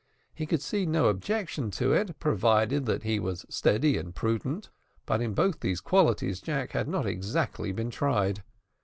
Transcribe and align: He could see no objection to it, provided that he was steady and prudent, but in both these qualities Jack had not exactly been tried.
He 0.33 0.47
could 0.47 0.63
see 0.63 0.87
no 0.87 1.09
objection 1.09 1.69
to 1.77 1.93
it, 1.93 2.19
provided 2.19 2.87
that 2.87 3.03
he 3.03 3.19
was 3.19 3.45
steady 3.49 3.99
and 3.99 4.15
prudent, 4.15 4.71
but 5.05 5.21
in 5.21 5.35
both 5.35 5.59
these 5.59 5.79
qualities 5.79 6.41
Jack 6.41 6.71
had 6.71 6.87
not 6.87 7.05
exactly 7.05 7.71
been 7.71 7.91
tried. 7.91 8.41